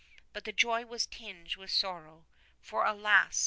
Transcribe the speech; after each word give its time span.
But 0.33 0.45
the 0.45 0.51
joy 0.51 0.83
was 0.87 1.05
tinged 1.05 1.57
with 1.57 1.69
sor 1.69 2.05
row, 2.05 2.25
for 2.59 2.85
alas 2.85 3.39